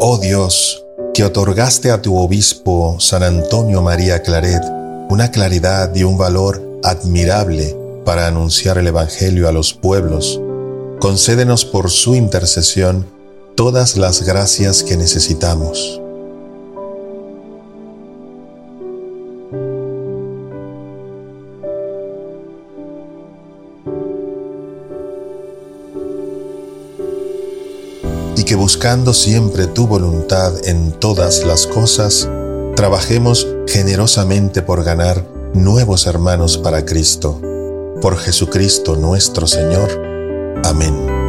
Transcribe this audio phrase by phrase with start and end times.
[0.00, 4.62] Oh Dios, que otorgaste a tu obispo San Antonio María Claret
[5.10, 10.40] una claridad y un valor admirable para anunciar el Evangelio a los pueblos,
[11.00, 13.06] concédenos por su intercesión
[13.56, 15.97] todas las gracias que necesitamos.
[28.38, 32.28] Y que buscando siempre tu voluntad en todas las cosas,
[32.76, 37.40] trabajemos generosamente por ganar nuevos hermanos para Cristo.
[38.00, 39.90] Por Jesucristo nuestro Señor.
[40.62, 41.27] Amén.